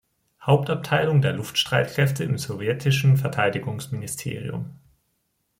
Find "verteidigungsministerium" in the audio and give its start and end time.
3.17-4.71